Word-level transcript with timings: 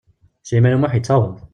Sliman 0.47 0.75
U 0.77 0.79
Muḥ 0.79 0.93
yettaweḍ. 0.95 1.35